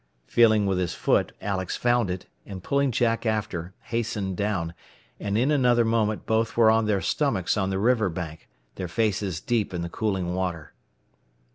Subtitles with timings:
[0.25, 4.73] Feeling with his foot, Alex found it, and pulling Jack after, hastened down,
[5.19, 9.39] and in another moment both were on their stomachs on the river bank, their faces
[9.39, 10.73] deep in the cooling water.